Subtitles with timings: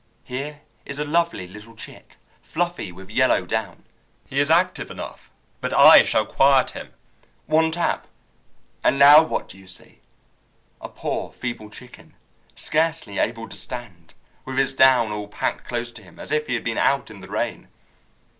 [0.23, 3.83] Here is a lovely little chick, fluffy with yellow down.
[4.25, 6.95] He is active enough, but I shall quiet him.
[7.45, 8.07] One tap,
[8.83, 9.99] and now what do you see?
[10.81, 12.15] A poor, feeble chicken,
[12.55, 16.55] scarcely able to stand, with his down all packed close to him as if he
[16.55, 17.67] had been out in the rain.